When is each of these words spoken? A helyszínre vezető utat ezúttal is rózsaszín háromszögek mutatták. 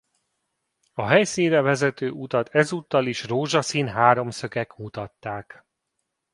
A 0.93 1.05
helyszínre 1.05 1.61
vezető 1.61 2.09
utat 2.09 2.49
ezúttal 2.49 3.07
is 3.07 3.23
rózsaszín 3.25 3.87
háromszögek 3.87 4.75
mutatták. 4.77 5.65